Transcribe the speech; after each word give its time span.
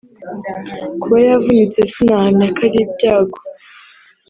Kuba 1.01 1.17
yavunitse 1.29 1.79
sinahamya 1.91 2.47
ko 2.55 2.59
ari 2.67 2.77
ibyago 2.85 3.39